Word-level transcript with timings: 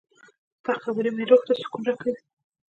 •ستا 0.59 0.73
خبرې 0.83 1.09
مې 1.15 1.23
روح 1.29 1.41
ته 1.47 1.53
سکون 1.61 1.81
راکوي. 1.87 2.13